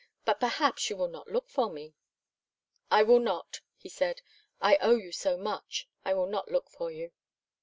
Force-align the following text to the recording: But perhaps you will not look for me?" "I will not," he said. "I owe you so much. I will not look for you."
But 0.25 0.39
perhaps 0.39 0.89
you 0.89 0.97
will 0.97 1.09
not 1.09 1.27
look 1.27 1.47
for 1.47 1.69
me?" 1.71 1.93
"I 2.89 3.03
will 3.03 3.19
not," 3.19 3.61
he 3.77 3.87
said. 3.87 4.23
"I 4.59 4.77
owe 4.77 4.95
you 4.95 5.11
so 5.11 5.37
much. 5.37 5.87
I 6.03 6.15
will 6.15 6.25
not 6.25 6.49
look 6.49 6.71
for 6.71 6.89
you." 6.89 7.11